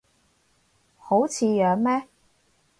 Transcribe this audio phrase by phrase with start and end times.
[0.97, 2.07] 好似樣咩